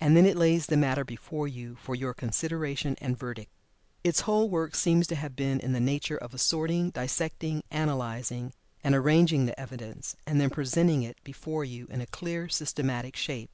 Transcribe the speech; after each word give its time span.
And 0.00 0.16
then 0.16 0.26
it 0.26 0.36
lays 0.36 0.66
the 0.66 0.76
matter 0.76 1.04
before 1.04 1.46
you 1.46 1.76
for 1.76 1.94
your 1.94 2.12
consideration 2.14 2.96
and 3.00 3.16
verdict. 3.16 3.48
Its 4.02 4.22
whole 4.22 4.48
work 4.50 4.74
seems 4.74 5.06
to 5.06 5.14
have 5.14 5.36
been 5.36 5.60
in 5.60 5.72
the 5.72 5.78
nature 5.78 6.16
of 6.16 6.34
assorting, 6.34 6.90
dissecting, 6.90 7.62
analyzing, 7.70 8.54
and 8.82 8.92
arranging 8.92 9.46
the 9.46 9.60
evidence, 9.60 10.16
and 10.26 10.40
then 10.40 10.50
presenting 10.50 11.04
it 11.04 11.22
before 11.22 11.64
you 11.64 11.86
in 11.90 12.00
a 12.00 12.06
clear, 12.06 12.48
systematic 12.48 13.14
shape. 13.14 13.50